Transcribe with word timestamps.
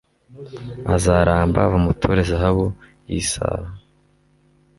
azaramba 0.95 1.59
bamuture 1.71 2.21
zahabu 2.29 2.65
y'i 3.11 3.21
saba 3.31 3.67